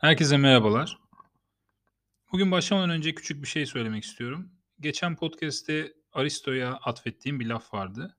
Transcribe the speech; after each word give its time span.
Herkese 0.00 0.36
merhabalar. 0.36 0.98
Bugün 2.32 2.50
başlamadan 2.50 2.90
önce 2.90 3.14
küçük 3.14 3.42
bir 3.42 3.48
şey 3.48 3.66
söylemek 3.66 4.04
istiyorum. 4.04 4.52
Geçen 4.80 5.16
podcast'te 5.16 5.92
Aristo'ya 6.12 6.72
atfettiğim 6.72 7.40
bir 7.40 7.46
laf 7.46 7.74
vardı. 7.74 8.16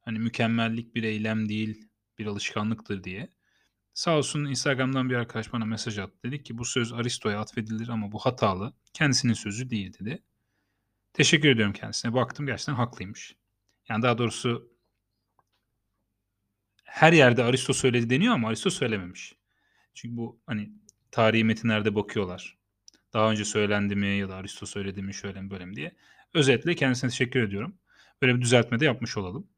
Hani 0.00 0.18
mükemmellik 0.18 0.94
bir 0.94 1.02
eylem 1.02 1.48
değil, 1.48 1.88
bir 2.18 2.26
alışkanlıktır 2.26 3.04
diye. 3.04 3.28
Sağ 3.94 4.16
olsun 4.16 4.44
Instagram'dan 4.44 5.10
bir 5.10 5.14
arkadaş 5.14 5.52
bana 5.52 5.64
mesaj 5.64 5.98
attı. 5.98 6.18
Dedi 6.24 6.42
ki 6.42 6.58
bu 6.58 6.64
söz 6.64 6.92
Aristo'ya 6.92 7.40
atfedilir 7.40 7.88
ama 7.88 8.12
bu 8.12 8.18
hatalı. 8.18 8.74
Kendisinin 8.92 9.34
sözü 9.34 9.70
değil 9.70 9.92
dedi. 10.00 10.22
Teşekkür 11.12 11.48
ediyorum 11.48 11.72
kendisine. 11.72 12.14
Baktım 12.14 12.46
gerçekten 12.46 12.74
haklıymış. 12.74 13.36
Yani 13.88 14.02
daha 14.02 14.18
doğrusu 14.18 14.72
her 16.84 17.12
yerde 17.12 17.44
Aristo 17.44 17.72
söyledi 17.72 18.10
deniyor 18.10 18.34
ama 18.34 18.48
Aristo 18.48 18.70
söylememiş. 18.70 19.34
Çünkü 19.94 20.16
bu 20.16 20.40
hani 20.46 20.72
tarihi 21.10 21.44
metinlerde 21.44 21.94
bakıyorlar. 21.94 22.58
Daha 23.12 23.30
önce 23.30 23.44
söylendi 23.44 23.96
mi 23.96 24.06
ya 24.06 24.28
da 24.28 24.36
Aristo 24.36 24.66
söyledi 24.66 25.02
mi 25.02 25.14
şöyle 25.14 25.40
mi 25.40 25.50
böyle 25.50 25.64
mi 25.66 25.76
diye. 25.76 25.96
Özetle 26.34 26.74
kendisine 26.74 27.10
teşekkür 27.10 27.42
ediyorum. 27.42 27.78
Böyle 28.22 28.36
bir 28.36 28.40
düzeltme 28.40 28.80
de 28.80 28.84
yapmış 28.84 29.16
olalım. 29.16 29.48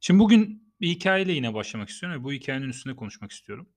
Şimdi 0.00 0.20
bugün 0.20 0.72
bir 0.80 0.88
hikayeyle 0.88 1.32
yine 1.32 1.54
başlamak 1.54 1.88
istiyorum 1.88 2.20
ve 2.20 2.24
bu 2.24 2.32
hikayenin 2.32 2.68
üstünde 2.68 2.96
konuşmak 2.96 3.32
istiyorum. 3.32 3.68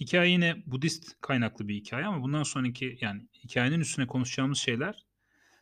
Hikaye 0.00 0.30
yine 0.30 0.62
Budist 0.66 1.20
kaynaklı 1.20 1.68
bir 1.68 1.74
hikaye 1.74 2.06
ama 2.06 2.22
bundan 2.22 2.42
sonraki 2.42 2.98
yani 3.00 3.28
hikayenin 3.44 3.80
üstüne 3.80 4.06
konuşacağımız 4.06 4.58
şeyler 4.58 5.04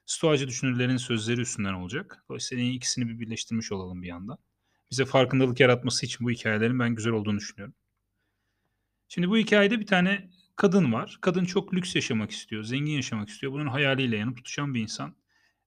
Stoacı 0.07 0.49
düşünürlerin 0.49 0.97
sözleri 0.97 1.41
üstünden 1.41 1.73
olacak. 1.73 2.25
Dolayısıyla 2.29 2.65
ikisini 2.65 3.09
bir 3.09 3.19
birleştirmiş 3.21 3.73
olalım 3.73 4.03
bir 4.03 4.09
yandan. 4.09 4.39
Bize 4.91 5.05
farkındalık 5.05 5.61
yaratması 5.61 6.07
için 6.07 6.27
bu 6.27 6.31
hikayelerin 6.31 6.79
ben 6.79 6.95
güzel 6.95 7.13
olduğunu 7.13 7.39
düşünüyorum. 7.39 7.75
Şimdi 9.15 9.31
bu 9.31 9.37
hikayede 9.39 9.81
bir 9.81 9.87
tane 9.87 10.31
kadın 10.57 10.93
var. 10.93 11.19
Kadın 11.21 11.45
çok 11.45 11.75
lüks 11.75 11.95
yaşamak 11.95 12.31
istiyor, 12.31 12.65
zengin 12.65 12.93
yaşamak 12.93 13.29
istiyor. 13.29 13.53
Bunun 13.53 13.67
hayaliyle 13.67 14.17
yanıp 14.17 14.37
tutuşan 14.37 14.75
bir 14.75 14.81
insan. 14.81 15.17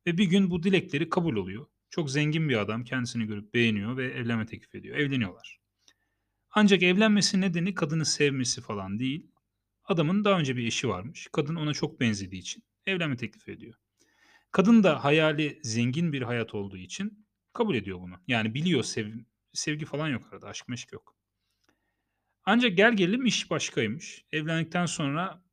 Ve 0.08 0.18
bir 0.18 0.26
gün 0.26 0.50
bu 0.50 0.64
dilekleri 0.64 1.10
kabul 1.10 1.36
oluyor. 1.36 1.66
Çok 1.90 2.12
zengin 2.12 2.50
bir 2.50 2.58
adam 2.58 2.84
kendisini 2.84 3.26
görüp 3.26 3.54
beğeniyor 3.54 3.98
ve 3.98 4.06
evlenme 4.06 4.46
teklif 4.46 4.76
ediyor. 4.76 4.98
Evleniyorlar. 4.98 5.60
Ancak 6.52 6.84
evlenmesi 6.84 7.42
nedeni 7.42 7.74
kadını 7.74 8.06
sevmesi 8.06 8.62
falan 8.62 9.00
değil. 9.00 9.32
Adamın 9.84 10.24
daha 10.24 10.40
önce 10.40 10.58
bir 10.58 10.68
eşi 10.68 10.90
varmış. 10.90 11.28
Kadın 11.32 11.56
ona 11.56 11.74
çok 11.74 12.00
benzediği 12.00 12.42
için 12.42 12.64
evlenme 12.86 13.18
teklif 13.18 13.50
ediyor. 13.50 13.76
Kadın 14.52 14.84
da 14.84 15.04
hayali 15.04 15.60
zengin 15.64 16.14
bir 16.14 16.22
hayat 16.22 16.56
olduğu 16.56 16.78
için 16.78 17.26
kabul 17.54 17.76
ediyor 17.76 18.00
bunu. 18.02 18.16
Yani 18.28 18.54
biliyor 18.54 18.84
sev, 18.84 19.14
sevgi 19.54 19.86
falan 19.86 20.08
yok 20.08 20.34
arada, 20.34 20.48
aşk 20.48 20.68
meşk 20.68 20.92
yok. 20.92 21.16
Ancak 22.46 22.78
gel 22.78 22.94
gelelim 22.94 23.26
iş 23.26 23.52
başkaymış. 23.52 24.26
Evlendikten 24.32 24.86
sonra 24.86 25.44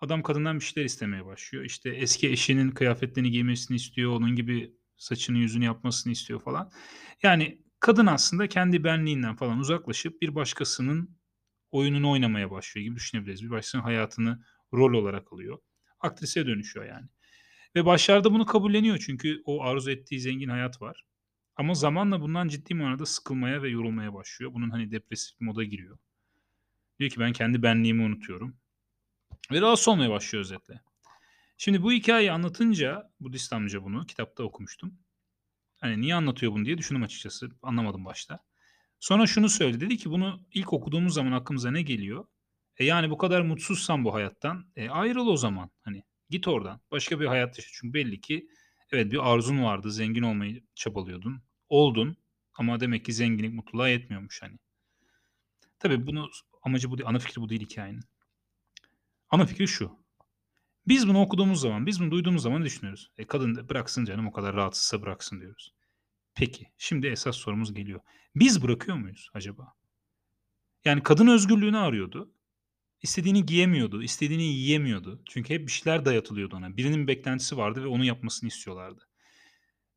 adam 0.00 0.22
kadından 0.22 0.60
bir 0.60 0.64
şeyler 0.64 0.84
istemeye 0.84 1.24
başlıyor. 1.26 1.64
İşte 1.64 1.90
eski 1.90 2.30
eşinin 2.30 2.70
kıyafetlerini 2.70 3.30
giymesini 3.30 3.76
istiyor. 3.76 4.12
Onun 4.12 4.36
gibi 4.36 4.74
saçını 4.96 5.38
yüzünü 5.38 5.64
yapmasını 5.64 6.12
istiyor 6.12 6.40
falan. 6.40 6.70
Yani 7.22 7.62
kadın 7.80 8.06
aslında 8.06 8.48
kendi 8.48 8.84
benliğinden 8.84 9.36
falan 9.36 9.58
uzaklaşıp 9.58 10.22
bir 10.22 10.34
başkasının 10.34 11.16
oyununu 11.70 12.10
oynamaya 12.10 12.50
başlıyor 12.50 12.84
gibi 12.84 12.96
düşünebiliriz. 12.96 13.42
Bir 13.44 13.50
başkasının 13.50 13.82
hayatını 13.82 14.44
rol 14.72 14.94
olarak 14.94 15.32
alıyor. 15.32 15.58
Aktrise 16.00 16.46
dönüşüyor 16.46 16.86
yani. 16.86 17.08
Ve 17.76 17.84
başlarda 17.86 18.32
bunu 18.32 18.46
kabulleniyor 18.46 18.98
çünkü 18.98 19.42
o 19.44 19.62
arzu 19.62 19.90
ettiği 19.90 20.20
zengin 20.20 20.48
hayat 20.48 20.82
var. 20.82 21.04
Ama 21.56 21.74
zamanla 21.74 22.20
bundan 22.20 22.48
ciddi 22.48 22.74
manada 22.74 23.06
sıkılmaya 23.06 23.62
ve 23.62 23.68
yorulmaya 23.68 24.14
başlıyor. 24.14 24.52
Bunun 24.54 24.70
hani 24.70 24.90
depresif 24.90 25.40
moda 25.40 25.64
giriyor. 25.64 25.98
Diyor 26.98 27.10
ki 27.10 27.20
ben 27.20 27.32
kendi 27.32 27.62
benliğimi 27.62 28.02
unutuyorum. 28.02 28.56
Ve 29.52 29.60
rahatsız 29.60 29.88
olmaya 29.88 30.10
başlıyor 30.10 30.44
özetle. 30.44 30.80
Şimdi 31.56 31.82
bu 31.82 31.92
hikayeyi 31.92 32.32
anlatınca 32.32 33.10
Budist 33.20 33.52
amca 33.52 33.84
bunu 33.84 34.06
kitapta 34.06 34.42
okumuştum. 34.42 34.98
Hani 35.80 36.00
niye 36.00 36.14
anlatıyor 36.14 36.52
bunu 36.52 36.64
diye 36.64 36.78
düşündüm 36.78 37.02
açıkçası. 37.02 37.50
Anlamadım 37.62 38.04
başta. 38.04 38.38
Sonra 39.00 39.26
şunu 39.26 39.48
söyledi. 39.48 39.80
Dedi 39.80 39.96
ki 39.96 40.10
bunu 40.10 40.46
ilk 40.54 40.72
okuduğumuz 40.72 41.14
zaman 41.14 41.32
aklımıza 41.32 41.70
ne 41.70 41.82
geliyor? 41.82 42.26
E 42.76 42.84
yani 42.84 43.10
bu 43.10 43.18
kadar 43.18 43.42
mutsuzsan 43.42 44.04
bu 44.04 44.14
hayattan 44.14 44.66
e 44.76 44.88
ayrıl 44.88 45.26
o 45.26 45.36
zaman. 45.36 45.70
Hani 45.82 46.02
git 46.30 46.48
oradan. 46.48 46.80
Başka 46.90 47.20
bir 47.20 47.26
hayat 47.26 47.58
yaşa. 47.58 47.70
Çünkü 47.72 47.94
belli 47.94 48.20
ki 48.20 48.48
evet 48.92 49.12
bir 49.12 49.32
arzun 49.32 49.62
vardı. 49.62 49.92
Zengin 49.92 50.22
olmayı 50.22 50.62
çabalıyordun. 50.74 51.42
Oldun. 51.68 52.16
Ama 52.54 52.80
demek 52.80 53.04
ki 53.04 53.12
zenginlik 53.12 53.54
mutluluğa 53.54 53.88
yetmiyormuş 53.88 54.42
hani. 54.42 54.58
Tabii 55.84 56.06
bunu 56.06 56.30
amacı 56.62 56.90
bu 56.90 56.98
değil. 56.98 57.08
Ana 57.08 57.18
fikri 57.18 57.42
bu 57.42 57.48
değil 57.48 57.60
hikayenin. 57.60 58.02
Ana 59.30 59.46
fikri 59.46 59.68
şu. 59.68 59.98
Biz 60.88 61.08
bunu 61.08 61.20
okuduğumuz 61.20 61.60
zaman, 61.60 61.86
biz 61.86 62.00
bunu 62.00 62.10
duyduğumuz 62.10 62.42
zaman 62.42 62.60
ne 62.60 62.64
düşünüyoruz? 62.64 63.10
E 63.18 63.26
kadın 63.26 63.68
bıraksın 63.68 64.04
canım 64.04 64.26
o 64.26 64.32
kadar 64.32 64.56
rahatsızsa 64.56 65.02
bıraksın 65.02 65.40
diyoruz. 65.40 65.74
Peki 66.34 66.66
şimdi 66.78 67.06
esas 67.06 67.36
sorumuz 67.36 67.74
geliyor. 67.74 68.00
Biz 68.36 68.62
bırakıyor 68.62 68.96
muyuz 68.96 69.28
acaba? 69.34 69.74
Yani 70.84 71.02
kadın 71.02 71.26
özgürlüğünü 71.26 71.78
arıyordu. 71.78 72.32
İstediğini 73.02 73.46
giyemiyordu, 73.46 74.02
istediğini 74.02 74.44
yiyemiyordu. 74.44 75.22
Çünkü 75.28 75.54
hep 75.54 75.66
bir 75.66 75.72
şeyler 75.72 76.04
dayatılıyordu 76.04 76.56
ona. 76.56 76.76
Birinin 76.76 77.02
bir 77.02 77.08
beklentisi 77.08 77.56
vardı 77.56 77.82
ve 77.82 77.86
onu 77.86 78.04
yapmasını 78.04 78.48
istiyorlardı. 78.48 79.08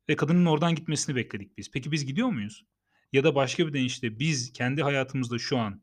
Ve 0.08 0.16
kadının 0.16 0.46
oradan 0.46 0.74
gitmesini 0.74 1.16
bekledik 1.16 1.58
biz. 1.58 1.70
Peki 1.70 1.92
biz 1.92 2.06
gidiyor 2.06 2.28
muyuz? 2.28 2.64
Ya 3.12 3.24
da 3.24 3.34
başka 3.34 3.66
bir 3.66 3.72
deyişle 3.72 4.18
biz 4.18 4.52
kendi 4.52 4.82
hayatımızda 4.82 5.38
şu 5.38 5.58
an 5.58 5.82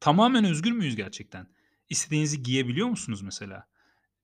tamamen 0.00 0.44
özgür 0.44 0.72
müyüz 0.72 0.96
gerçekten? 0.96 1.46
İstediğinizi 1.88 2.42
giyebiliyor 2.42 2.88
musunuz 2.88 3.22
mesela? 3.22 3.68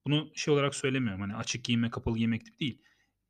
Bunu 0.06 0.30
şey 0.34 0.54
olarak 0.54 0.74
söylemiyorum 0.74 1.20
hani 1.20 1.34
açık 1.36 1.64
giyme, 1.64 1.90
kapalı 1.90 2.18
giymek 2.18 2.46
gibi 2.46 2.58
değil. 2.58 2.82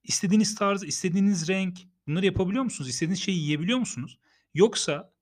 İstediğiniz 0.04 0.54
tarz, 0.54 0.84
istediğiniz 0.84 1.48
renk 1.48 1.78
bunları 2.06 2.26
yapabiliyor 2.26 2.64
musunuz? 2.64 2.90
İstediğiniz 2.90 3.20
şeyi 3.22 3.38
yiyebiliyor 3.38 3.78
musunuz? 3.78 4.18
Yoksa 4.54 5.14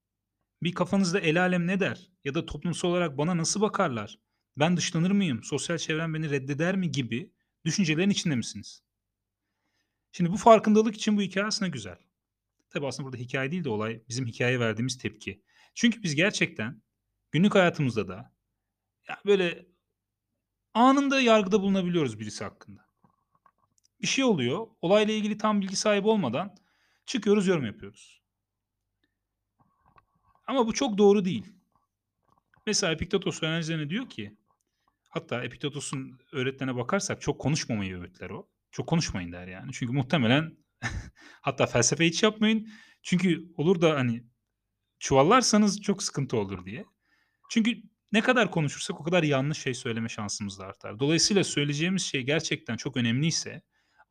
bir 0.63 0.73
kafanızda 0.75 1.21
el 1.21 1.43
alem 1.43 1.67
ne 1.67 1.81
der? 1.81 2.11
Ya 2.25 2.35
da 2.35 2.47
toplumsal 2.47 2.89
olarak 2.89 3.19
bana 3.19 3.37
nasıl 3.37 3.61
bakarlar? 3.61 4.19
Ben 4.59 4.77
dışlanır 4.77 5.11
mıyım? 5.11 5.45
Sosyal 5.45 5.79
çevrem 5.79 6.15
beni 6.15 6.31
reddeder 6.31 6.77
mi 6.77 6.93
gibi 6.93 7.33
düşüncelerin 7.65 8.11
içinde 8.11 8.37
misiniz? 8.37 8.83
Şimdi 10.13 10.33
bu 10.33 10.37
farkındalık 10.37 10.95
için 10.97 11.17
bu 11.17 11.23
hikaye 11.23 11.47
aslında 11.47 11.69
güzel. 11.69 11.99
Tabi 12.75 12.87
aslında 12.87 13.07
burada 13.07 13.23
hikaye 13.23 13.51
değil 13.51 13.65
de 13.65 13.69
olay 13.69 14.03
bizim 14.09 14.27
hikayeye 14.27 14.61
verdiğimiz 14.61 14.99
tepki. 14.99 15.43
Çünkü 15.75 16.03
biz 16.03 16.15
gerçekten 16.15 16.83
günlük 17.33 17.55
hayatımızda 17.55 18.09
da 18.09 18.35
ya 19.09 19.21
böyle 19.27 19.67
anında 20.75 21.21
yargıda 21.21 21.61
bulunabiliyoruz 21.61 22.21
birisi 22.21 22.45
hakkında. 22.45 22.87
Bir 24.03 24.07
şey 24.07 24.25
oluyor. 24.25 24.67
Olayla 24.81 25.15
ilgili 25.15 25.39
tam 25.39 25.61
bilgi 25.61 25.77
sahibi 25.77 26.09
olmadan 26.09 26.55
çıkıyoruz 27.07 27.47
yorum 27.47 27.67
yapıyoruz. 27.67 28.23
Ama 30.47 30.67
bu 30.67 30.73
çok 30.73 30.99
doğru 30.99 31.25
değil. 31.25 31.53
Mesela 32.67 32.93
Epiktetos 32.93 33.43
öğrencilerine 33.43 33.91
diyor 33.91 34.09
ki 34.09 34.37
hatta 35.11 35.45
Epiktetos'un 35.45 36.19
öğretlerine 36.33 36.77
bakarsak 36.77 37.21
çok 37.21 37.41
konuşmamayı 37.41 38.01
öğütler 38.01 38.31
o. 38.31 38.49
Çok 38.71 38.87
konuşmayın 38.87 39.33
der 39.33 39.47
yani. 39.47 39.73
Çünkü 39.73 39.93
muhtemelen 39.93 40.64
hatta 41.43 41.67
felsefe 41.67 42.07
hiç 42.07 42.23
yapmayın. 42.23 42.69
Çünkü 43.03 43.53
olur 43.57 43.81
da 43.81 43.95
hani 43.95 44.25
çuvallarsanız 44.99 45.83
çok 45.83 46.03
sıkıntı 46.03 46.37
olur 46.37 46.65
diye. 46.65 46.85
Çünkü 47.51 47.83
ne 48.13 48.21
kadar 48.21 48.51
konuşursak 48.51 49.01
o 49.01 49.05
kadar 49.05 49.23
yanlış 49.23 49.59
şey 49.59 49.75
söyleme 49.75 50.09
şansımız 50.09 50.59
da 50.59 50.67
artar. 50.67 50.99
Dolayısıyla 50.99 51.45
söyleyeceğimiz 51.45 52.03
şey 52.03 52.23
gerçekten 52.23 52.77
çok 52.77 52.97
önemliyse 52.97 53.63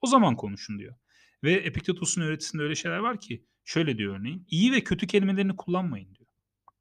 o 0.02 0.08
zaman 0.08 0.36
konuşun 0.36 0.80
diyor. 0.80 0.96
Ve 1.44 1.54
Epiktetos'un 1.54 2.22
öğretisinde 2.22 2.64
öyle 2.64 2.76
şeyler 2.76 2.98
var 2.98 3.20
ki 3.20 3.46
şöyle 3.66 3.98
diyor 3.98 4.20
örneğin 4.20 4.46
iyi 4.50 4.72
ve 4.72 4.84
kötü 4.84 5.08
kelimelerini 5.08 5.56
kullanmayın 5.56 6.16
diyor. 6.16 6.30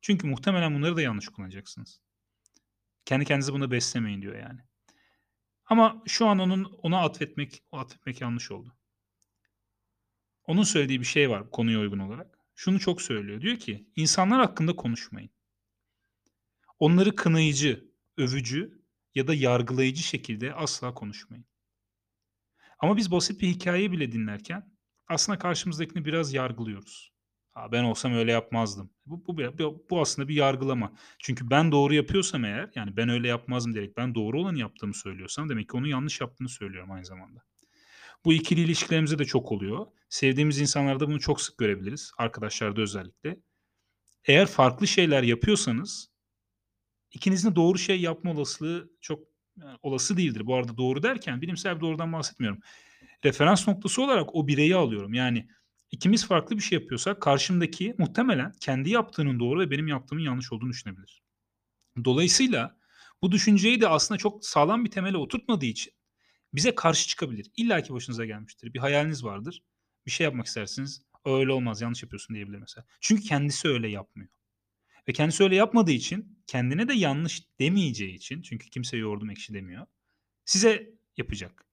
Çünkü 0.01 0.27
muhtemelen 0.27 0.75
bunları 0.75 0.97
da 0.97 1.03
yanlış 1.03 1.29
kullanacaksınız. 1.29 2.01
Kendi 3.05 3.25
kendinizi 3.25 3.53
buna 3.53 3.71
beslemeyin 3.71 4.23
diyor 4.23 4.39
yani. 4.39 4.61
Ama 5.65 6.03
şu 6.07 6.27
an 6.27 6.39
onun 6.39 6.65
ona 6.65 7.01
atfetmek, 7.01 7.63
atfetmek 7.73 8.21
yanlış 8.21 8.51
oldu. 8.51 8.77
Onun 10.47 10.63
söylediği 10.63 11.01
bir 11.01 11.05
şey 11.07 11.31
var 11.31 11.51
konuya 11.51 11.79
uygun 11.81 11.99
olarak. 11.99 12.39
Şunu 12.55 12.81
çok 12.81 13.03
söylüyor. 13.03 13.41
Diyor 13.41 13.57
ki 13.57 13.87
insanlar 13.97 14.41
hakkında 14.41 14.77
konuşmayın. 14.77 15.31
Onları 16.79 17.17
kınayıcı, 17.17 17.93
övücü 18.17 18.83
ya 19.15 19.27
da 19.27 19.35
yargılayıcı 19.35 20.03
şekilde 20.03 20.55
asla 20.55 20.95
konuşmayın. 20.95 21.45
Ama 22.79 22.97
biz 22.97 23.11
basit 23.11 23.41
bir 23.41 23.49
hikaye 23.49 23.93
bile 23.93 24.13
dinlerken 24.13 24.73
aslında 25.09 25.39
karşımızdakini 25.39 26.05
biraz 26.05 26.35
yargılıyoruz. 26.35 27.13
Ha, 27.53 27.73
ben 27.73 27.85
olsam 27.85 28.15
öyle 28.15 28.33
yapmazdım. 28.33 28.91
Bu, 29.07 29.27
bu, 29.27 29.87
bu 29.91 30.01
aslında 30.01 30.29
bir 30.29 30.35
yargılama. 30.35 30.93
Çünkü 31.19 31.51
ben 31.51 31.73
doğru 31.73 31.95
yapıyorsam 31.95 32.45
eğer, 32.45 32.71
yani 32.75 32.97
ben 32.97 33.09
öyle 33.09 33.29
yapmazdım 33.29 33.75
diyerek 33.75 33.97
ben 33.97 34.15
doğru 34.15 34.41
olanı 34.41 34.59
yaptığımı 34.59 34.95
söylüyorsam 34.95 35.49
demek 35.49 35.69
ki 35.69 35.77
onu 35.77 35.89
yanlış 35.89 36.21
yaptığını 36.21 36.49
söylüyorum 36.49 36.91
aynı 36.91 37.05
zamanda. 37.05 37.43
Bu 38.25 38.33
ikili 38.33 38.61
ilişkilerimizde 38.61 39.19
de 39.19 39.25
çok 39.25 39.53
oluyor. 39.53 39.87
Sevdiğimiz 40.09 40.61
insanlarda 40.61 41.09
bunu 41.09 41.21
çok 41.21 41.41
sık 41.41 41.59
görebiliriz. 41.59 42.13
Arkadaşlarda 42.19 42.81
özellikle. 42.81 43.41
Eğer 44.25 44.47
farklı 44.47 44.87
şeyler 44.87 45.23
yapıyorsanız 45.23 46.11
ikinizin 47.11 47.57
doğru 47.57 47.79
şey 47.79 48.01
yapma 48.01 48.31
olasılığı 48.31 48.91
çok 49.01 49.33
yani 49.57 49.79
olası 49.83 50.17
değildir. 50.17 50.47
Bu 50.47 50.55
arada 50.55 50.77
doğru 50.77 51.03
derken 51.03 51.43
bilimsel 51.43 51.77
bir 51.77 51.81
doğrudan 51.81 52.13
bahsetmiyorum. 52.13 52.61
Referans 53.25 53.69
noktası 53.69 54.03
olarak 54.03 54.35
o 54.35 54.49
bireyi 54.49 54.77
alıyorum. 54.77 55.15
Yani 55.15 55.49
ikimiz 55.91 56.27
farklı 56.27 56.57
bir 56.57 56.63
şey 56.63 56.79
yapıyorsak 56.79 57.23
karşımdaki 57.23 57.95
muhtemelen 57.99 58.53
kendi 58.61 58.91
yaptığının 58.91 59.41
doğru 59.41 59.61
ve 59.61 59.71
benim 59.71 59.89
yaptığımın 59.89 60.23
yanlış 60.23 60.53
olduğunu 60.53 60.71
düşünebilir. 60.71 61.23
Dolayısıyla 62.05 62.77
bu 63.23 63.33
düşünceyi 63.33 63.81
de 63.81 63.89
aslında 63.89 64.19
çok 64.19 64.45
sağlam 64.45 64.85
bir 64.85 64.91
temele 64.91 65.17
oturtmadığı 65.17 65.67
için 65.67 65.93
bize 66.55 66.75
karşı 66.75 67.09
çıkabilir. 67.09 67.51
İlla 67.57 67.83
ki 67.83 67.95
başınıza 67.95 68.25
gelmiştir. 68.25 68.75
Bir 68.75 68.79
hayaliniz 68.79 69.25
vardır. 69.25 69.63
Bir 70.07 70.11
şey 70.11 70.25
yapmak 70.25 70.47
istersiniz. 70.47 71.03
Öyle 71.25 71.53
olmaz 71.53 71.81
yanlış 71.81 72.03
yapıyorsun 72.03 72.35
diyebilir 72.35 72.59
mesela. 72.59 72.87
Çünkü 73.01 73.23
kendisi 73.23 73.69
öyle 73.69 73.89
yapmıyor. 73.89 74.29
Ve 75.09 75.13
kendisi 75.13 75.43
öyle 75.43 75.57
yapmadığı 75.57 75.91
için 75.91 76.39
kendine 76.47 76.89
de 76.89 76.95
yanlış 76.95 77.59
demeyeceği 77.59 78.15
için 78.15 78.43
çünkü 78.43 78.71
kimse 78.71 78.97
yoğurdum 78.97 79.31
ekşi 79.31 79.55
demiyor. 79.55 79.87
Size 80.45 80.91
yapacak. 81.17 81.67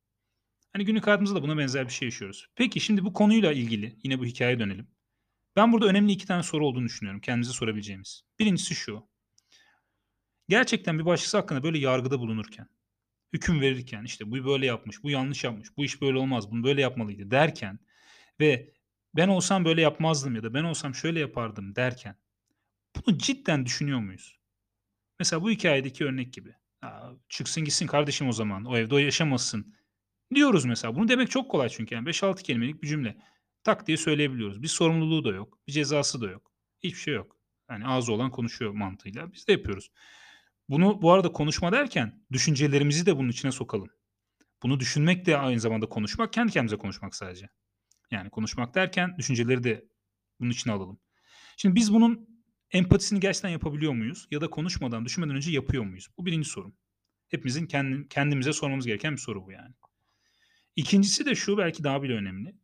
Hani 0.74 0.86
günlük 0.86 1.08
hayatımızda 1.08 1.36
da 1.36 1.44
buna 1.44 1.58
benzer 1.58 1.88
bir 1.88 1.94
şey 1.94 2.08
yaşıyoruz. 2.08 2.48
Peki 2.56 2.80
şimdi 2.80 3.06
bu 3.06 3.14
konuyla 3.14 3.52
ilgili 3.52 4.00
yine 4.04 4.20
bu 4.20 4.26
hikayeye 4.26 4.60
dönelim. 4.60 4.88
Ben 5.56 5.74
burada 5.74 5.86
önemli 5.86 6.12
iki 6.12 6.26
tane 6.28 6.44
soru 6.44 6.66
olduğunu 6.66 6.86
düşünüyorum 6.86 7.22
kendimize 7.22 7.52
sorabileceğimiz. 7.52 8.24
Birincisi 8.40 8.76
şu. 8.76 9.10
Gerçekten 10.50 11.00
bir 11.00 11.06
başkası 11.06 11.38
hakkında 11.38 11.64
böyle 11.64 11.80
yargıda 11.80 12.20
bulunurken, 12.20 12.68
hüküm 13.34 13.62
verirken 13.62 14.04
işte 14.04 14.32
bu 14.32 14.46
böyle 14.46 14.66
yapmış, 14.66 15.04
bu 15.04 15.10
yanlış 15.10 15.44
yapmış, 15.44 15.78
bu 15.78 15.86
iş 15.86 16.02
böyle 16.02 16.18
olmaz, 16.18 16.52
bunu 16.52 16.64
böyle 16.64 16.82
yapmalıydı 16.82 17.32
derken 17.32 17.80
ve 18.40 18.74
ben 19.16 19.28
olsam 19.28 19.66
böyle 19.66 19.82
yapmazdım 19.82 20.36
ya 20.36 20.44
da 20.44 20.54
ben 20.54 20.64
olsam 20.64 20.96
şöyle 20.96 21.20
yapardım 21.20 21.76
derken 21.76 22.16
bunu 22.96 23.18
cidden 23.18 23.66
düşünüyor 23.66 24.00
muyuz? 24.00 24.40
Mesela 25.20 25.42
bu 25.44 25.52
hikayedeki 25.52 26.06
örnek 26.06 26.34
gibi. 26.34 26.56
Çıksın 27.30 27.64
gitsin 27.64 27.88
kardeşim 27.88 28.28
o 28.28 28.32
zaman. 28.32 28.66
O 28.66 28.78
evde 28.78 28.96
o 28.96 28.98
yaşamasın. 28.98 29.76
Diyoruz 30.36 30.66
mesela. 30.66 30.96
Bunu 30.96 31.08
demek 31.08 31.32
çok 31.32 31.52
kolay 31.52 31.70
çünkü. 31.70 31.96
Yani 31.96 32.10
5-6 32.10 32.44
kelimelik 32.44 32.84
bir 32.84 32.88
cümle. 32.88 33.18
Tak 33.64 33.88
diye 33.88 33.98
söyleyebiliyoruz. 33.98 34.64
Bir 34.64 34.68
sorumluluğu 34.68 35.24
da 35.24 35.30
yok. 35.30 35.60
Bir 35.68 35.72
cezası 35.72 36.22
da 36.22 36.30
yok. 36.30 36.52
Hiçbir 36.84 37.00
şey 37.00 37.14
yok. 37.14 37.38
Yani 37.70 37.88
ağzı 37.88 38.14
olan 38.14 38.32
konuşuyor 38.32 38.72
mantığıyla. 38.72 39.34
Biz 39.34 39.48
de 39.48 39.52
yapıyoruz. 39.52 39.92
Bunu 40.70 41.02
bu 41.02 41.12
arada 41.12 41.32
konuşma 41.32 41.72
derken 41.72 42.26
düşüncelerimizi 42.32 43.06
de 43.06 43.18
bunun 43.18 43.30
içine 43.30 43.52
sokalım. 43.52 43.90
Bunu 44.64 44.80
düşünmek 44.80 45.26
de 45.26 45.38
aynı 45.38 45.60
zamanda 45.60 45.90
konuşmak. 45.90 46.34
Kendi 46.34 46.52
kendimize 46.52 46.78
konuşmak 46.78 47.16
sadece. 47.16 47.50
Yani 48.12 48.30
konuşmak 48.30 48.76
derken 48.76 49.18
düşünceleri 49.18 49.64
de 49.64 49.86
bunun 50.40 50.50
içine 50.50 50.74
alalım. 50.74 51.00
Şimdi 51.58 51.76
biz 51.76 51.94
bunun 51.94 52.30
empatisini 52.72 53.20
gerçekten 53.20 53.50
yapabiliyor 53.50 53.94
muyuz? 53.94 54.28
Ya 54.32 54.42
da 54.42 54.50
konuşmadan, 54.50 55.06
düşünmeden 55.06 55.36
önce 55.36 55.52
yapıyor 55.52 55.84
muyuz? 55.84 56.08
Bu 56.18 56.26
birinci 56.26 56.50
sorum. 56.50 56.76
Hepimizin 57.28 57.66
kendi, 57.66 58.08
kendimize 58.08 58.54
sormamız 58.54 58.86
gereken 58.86 59.12
bir 59.14 59.22
soru 59.22 59.46
bu 59.46 59.52
yani. 59.52 59.74
İkincisi 60.76 61.26
de 61.26 61.36
şu 61.36 61.58
belki 61.58 61.84
daha 61.84 62.04
bile 62.04 62.14
önemli. 62.14 62.56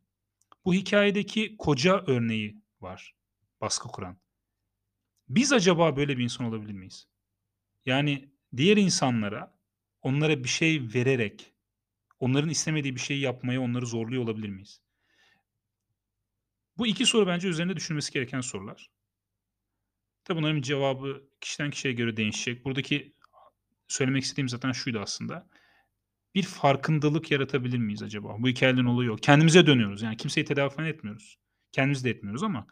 Bu 0.64 0.74
hikayedeki 0.74 1.56
koca 1.58 2.04
örneği 2.06 2.62
var. 2.80 3.14
Baskı 3.60 3.88
kuran. 3.88 4.18
Biz 5.28 5.52
acaba 5.52 5.96
böyle 5.96 6.18
bir 6.18 6.24
insan 6.24 6.46
olabilir 6.46 6.72
miyiz? 6.72 7.06
Yani 7.86 8.30
diğer 8.56 8.76
insanlara 8.76 9.58
onlara 10.02 10.44
bir 10.44 10.48
şey 10.48 10.82
vererek 10.94 11.52
onların 12.20 12.50
istemediği 12.50 12.94
bir 12.94 13.00
şeyi 13.00 13.20
yapmaya 13.20 13.60
onları 13.60 13.86
zorluyor 13.86 14.22
olabilir 14.22 14.48
miyiz? 14.48 14.80
Bu 16.78 16.86
iki 16.86 17.06
soru 17.06 17.26
bence 17.26 17.48
üzerinde 17.48 17.76
düşünmesi 17.76 18.12
gereken 18.12 18.40
sorular. 18.40 18.90
Tabii 20.24 20.38
bunların 20.38 20.62
cevabı 20.62 21.28
kişiden 21.40 21.70
kişiye 21.70 21.94
göre 21.94 22.16
değişecek. 22.16 22.64
Buradaki 22.64 23.14
söylemek 23.88 24.22
istediğim 24.22 24.48
zaten 24.48 24.72
şuydu 24.72 25.00
aslında. 25.00 25.48
Bir 26.34 26.42
farkındalık 26.42 27.30
yaratabilir 27.30 27.78
miyiz 27.78 28.02
acaba? 28.02 28.36
Bu 28.38 28.48
hikayeden 28.48 28.84
oluyor. 28.84 29.18
Kendimize 29.18 29.66
dönüyoruz. 29.66 30.02
Yani 30.02 30.16
kimseyi 30.16 30.44
tedavi 30.44 30.70
falan 30.70 30.88
etmiyoruz. 30.88 31.38
Kendimiz 31.72 32.04
de 32.04 32.10
etmiyoruz 32.10 32.42
ama 32.42 32.66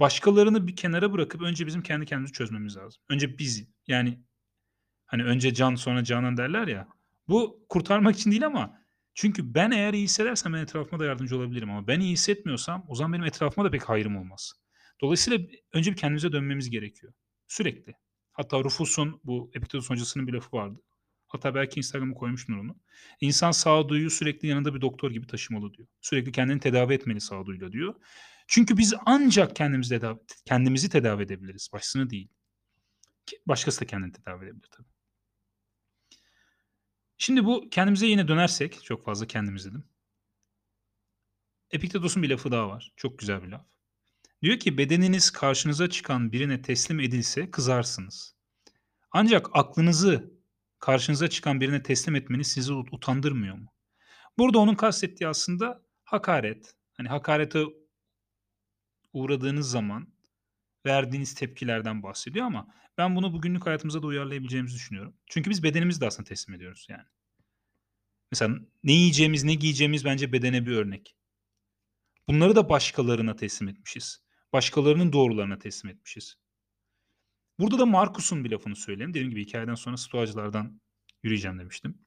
başkalarını 0.00 0.66
bir 0.66 0.76
kenara 0.76 1.12
bırakıp 1.12 1.42
önce 1.42 1.66
bizim 1.66 1.82
kendi 1.82 2.06
kendimizi 2.06 2.32
çözmemiz 2.32 2.76
lazım. 2.76 3.02
Önce 3.08 3.38
biz 3.38 3.68
yani 3.86 4.18
hani 5.06 5.24
önce 5.24 5.54
can 5.54 5.74
sonra 5.74 6.04
canan 6.04 6.36
derler 6.36 6.68
ya. 6.68 6.88
Bu 7.28 7.66
kurtarmak 7.68 8.16
için 8.16 8.30
değil 8.30 8.46
ama 8.46 8.78
çünkü 9.14 9.54
ben 9.54 9.70
eğer 9.70 9.94
iyi 9.94 10.04
hissedersem 10.04 10.52
ben 10.52 10.62
etrafıma 10.62 11.00
da 11.00 11.04
yardımcı 11.04 11.36
olabilirim 11.36 11.70
ama 11.70 11.86
ben 11.86 12.00
iyi 12.00 12.12
hissetmiyorsam 12.12 12.84
o 12.88 12.94
zaman 12.94 13.12
benim 13.12 13.24
etrafıma 13.24 13.66
da 13.66 13.70
pek 13.70 13.88
hayrım 13.88 14.16
olmaz. 14.16 14.52
Dolayısıyla 15.00 15.38
önce 15.72 15.90
bir 15.90 15.96
kendimize 15.96 16.32
dönmemiz 16.32 16.70
gerekiyor. 16.70 17.12
Sürekli. 17.48 17.94
Hatta 18.32 18.64
Rufus'un 18.64 19.20
bu 19.24 19.50
Epiktetus 19.54 19.90
hocasının 19.90 20.26
bir 20.26 20.32
lafı 20.32 20.56
vardı. 20.56 20.80
Hatta 21.28 21.54
belki 21.54 21.80
Instagram'a 21.80 22.14
koymuştur 22.14 22.56
onu. 22.56 22.76
İnsan 23.20 23.50
sağduyuyu 23.50 24.10
sürekli 24.10 24.48
yanında 24.48 24.74
bir 24.74 24.80
doktor 24.80 25.10
gibi 25.10 25.26
taşımalı 25.26 25.74
diyor. 25.74 25.88
Sürekli 26.00 26.32
kendini 26.32 26.60
tedavi 26.60 26.94
etmeli 26.94 27.20
sağduyuyla 27.20 27.72
diyor. 27.72 27.94
Çünkü 28.48 28.76
biz 28.76 28.94
ancak 29.06 29.56
kendimizi 29.56 29.88
tedavi, 29.88 30.18
kendimizi 30.44 30.88
tedavi 30.88 31.22
edebiliriz. 31.22 31.70
Başkasını 31.72 32.10
değil. 32.10 32.28
Başkası 33.46 33.80
da 33.80 33.86
kendini 33.86 34.12
tedavi 34.12 34.44
edebilir 34.44 34.68
tabii. 34.70 34.88
Şimdi 37.18 37.44
bu 37.44 37.70
kendimize 37.70 38.06
yine 38.06 38.28
dönersek, 38.28 38.84
çok 38.84 39.04
fazla 39.04 39.26
kendimiz 39.26 39.64
dedim. 39.64 39.84
Epiktetos'un 41.70 42.22
bir 42.22 42.30
lafı 42.30 42.50
daha 42.50 42.68
var. 42.68 42.92
Çok 42.96 43.18
güzel 43.18 43.42
bir 43.42 43.48
laf. 43.48 43.66
Diyor 44.42 44.58
ki 44.58 44.78
bedeniniz 44.78 45.30
karşınıza 45.30 45.90
çıkan 45.90 46.32
birine 46.32 46.62
teslim 46.62 47.00
edilse 47.00 47.50
kızarsınız. 47.50 48.36
Ancak 49.10 49.46
aklınızı 49.52 50.32
karşınıza 50.78 51.28
çıkan 51.28 51.60
birine 51.60 51.82
teslim 51.82 52.14
etmeniz 52.14 52.46
sizi 52.48 52.72
utandırmıyor 52.72 53.56
mu? 53.56 53.72
Burada 54.38 54.58
onun 54.58 54.74
kastettiği 54.74 55.28
aslında 55.28 55.82
hakaret. 56.04 56.74
Hani 56.92 57.08
hakarete 57.08 57.64
uğradığınız 59.12 59.70
zaman 59.70 60.08
verdiğiniz 60.86 61.34
tepkilerden 61.34 62.02
bahsediyor 62.02 62.46
ama 62.46 62.74
ben 62.98 63.16
bunu 63.16 63.32
bugünlük 63.32 63.66
hayatımıza 63.66 64.02
da 64.02 64.06
uyarlayabileceğimizi 64.06 64.74
düşünüyorum. 64.74 65.14
Çünkü 65.26 65.50
biz 65.50 65.62
bedenimizi 65.62 66.00
de 66.00 66.06
aslında 66.06 66.28
teslim 66.28 66.54
ediyoruz 66.54 66.86
yani. 66.88 67.04
Mesela 68.30 68.58
ne 68.84 68.92
yiyeceğimiz, 68.92 69.44
ne 69.44 69.54
giyeceğimiz 69.54 70.04
bence 70.04 70.32
bedene 70.32 70.66
bir 70.66 70.72
örnek. 70.72 71.16
Bunları 72.28 72.56
da 72.56 72.68
başkalarına 72.68 73.36
teslim 73.36 73.68
etmişiz. 73.68 74.22
Başkalarının 74.52 75.12
doğrularına 75.12 75.58
teslim 75.58 75.90
etmişiz. 75.90 76.38
Burada 77.58 77.78
da 77.78 77.86
Markus'un 77.86 78.44
bir 78.44 78.50
lafını 78.50 78.76
söyleyeyim. 78.76 79.10
Dediğim 79.10 79.30
gibi 79.30 79.44
hikayeden 79.44 79.74
sonra 79.74 79.96
stoacılardan 79.96 80.80
yürüyeceğim 81.22 81.58
demiştim. 81.58 81.98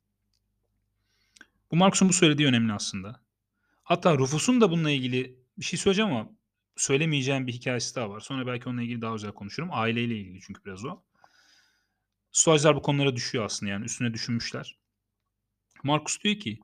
Bu 1.71 1.75
Markus'un 1.75 2.09
bu 2.09 2.13
söylediği 2.13 2.47
önemli 2.47 2.73
aslında. 2.73 3.21
Hatta 3.83 4.17
Rufus'un 4.17 4.61
da 4.61 4.71
bununla 4.71 4.91
ilgili 4.91 5.39
bir 5.57 5.65
şey 5.65 5.79
söyleyeceğim 5.79 6.11
ama 6.11 6.29
söylemeyeceğim 6.77 7.47
bir 7.47 7.53
hikayesi 7.53 7.95
daha 7.95 8.09
var. 8.09 8.19
Sonra 8.19 8.47
belki 8.47 8.69
onunla 8.69 8.81
ilgili 8.81 9.01
daha 9.01 9.15
özel 9.15 9.31
konuşurum. 9.31 9.69
Aileyle 9.71 10.17
ilgili 10.17 10.39
çünkü 10.41 10.65
biraz 10.65 10.85
o. 10.85 11.01
Stoacılar 12.31 12.75
bu 12.75 12.81
konulara 12.81 13.15
düşüyor 13.15 13.45
aslında 13.45 13.71
yani 13.71 13.85
üstüne 13.85 14.13
düşünmüşler. 14.13 14.79
Markus 15.83 16.21
diyor 16.21 16.35
ki 16.35 16.59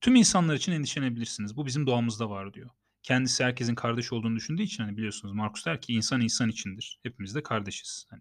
tüm 0.00 0.14
insanlar 0.14 0.54
için 0.54 0.72
endişelenebilirsiniz. 0.72 1.56
Bu 1.56 1.66
bizim 1.66 1.86
doğamızda 1.86 2.30
var 2.30 2.54
diyor 2.54 2.70
kendisi 3.06 3.44
herkesin 3.44 3.74
kardeş 3.74 4.12
olduğunu 4.12 4.36
düşündüğü 4.36 4.62
için 4.62 4.84
hani 4.84 4.96
biliyorsunuz 4.96 5.34
Markus 5.34 5.66
der 5.66 5.80
ki 5.80 5.92
insan 5.92 6.20
insan 6.20 6.48
içindir. 6.48 7.00
Hepimiz 7.02 7.34
de 7.34 7.42
kardeşiz. 7.42 8.06
Hani. 8.10 8.20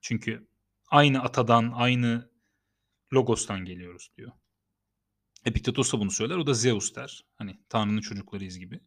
Çünkü 0.00 0.48
aynı 0.88 1.22
atadan, 1.22 1.72
aynı 1.74 2.30
logostan 3.12 3.64
geliyoruz 3.64 4.10
diyor. 4.16 4.32
Epiktetos 5.44 5.92
da 5.92 6.00
bunu 6.00 6.10
söyler. 6.10 6.36
O 6.36 6.46
da 6.46 6.54
Zeus 6.54 6.94
der. 6.94 7.24
Hani 7.38 7.60
Tanrı'nın 7.68 8.00
çocuklarıyız 8.00 8.58
gibi. 8.58 8.80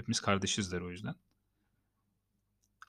Hepimiz 0.00 0.20
kardeşiz 0.20 0.72
der 0.72 0.80
o 0.80 0.90
yüzden. 0.90 1.14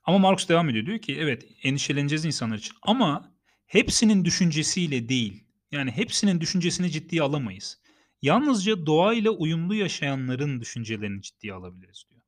Ama 0.03 0.18
Markus 0.18 0.50
devam 0.50 0.70
ediyor. 0.70 0.86
Diyor 0.86 1.00
ki 1.00 1.18
evet 1.20 1.48
endişeleneceğiz 1.63 2.25
insanlar 2.25 2.58
için. 2.58 2.75
Ama 2.82 3.36
hepsinin 3.65 4.25
düşüncesiyle 4.25 5.10
değil. 5.10 5.44
Yani 5.72 5.91
hepsinin 5.91 6.41
düşüncesini 6.41 6.91
ciddiye 6.91 7.22
alamayız. 7.22 7.82
Yalnızca 8.22 8.86
doğayla 8.86 9.32
uyumlu 9.32 9.75
yaşayanların 9.75 10.62
düşüncelerini 10.62 11.22
ciddiye 11.22 11.53
alabiliriz 11.53 12.06
diyor. 12.10 12.22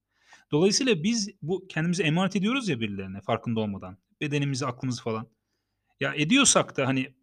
Dolayısıyla 0.52 1.04
biz 1.04 1.30
bu 1.42 1.68
kendimizi 1.68 2.04
emanet 2.04 2.36
ediyoruz 2.36 2.70
ya 2.70 2.80
birilerine 2.80 3.22
farkında 3.22 3.60
olmadan. 3.60 3.98
Bedenimizi, 4.22 4.66
aklımızı 4.66 5.04
falan. 5.04 5.28
Ya 6.00 6.14
ediyorsak 6.14 6.78
da 6.78 6.88
hani 6.88 7.14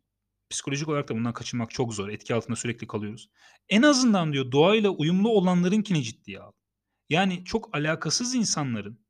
psikolojik 0.50 0.88
olarak 0.88 1.09
da 1.09 1.14
bundan 1.14 1.33
kaçınmak 1.33 1.71
çok 1.71 1.95
zor. 1.95 2.09
Etki 2.09 2.35
altında 2.35 2.57
sürekli 2.57 2.87
kalıyoruz. 2.87 3.31
En 3.69 3.83
azından 3.83 4.33
diyor 4.33 4.52
doğayla 4.52 4.90
uyumlu 4.90 5.29
olanlarınkini 5.29 6.02
ciddiye 6.02 6.40
al. 6.40 6.52
Yani 7.11 7.45
çok 7.45 7.76
alakasız 7.76 8.35
insanların 8.35 9.00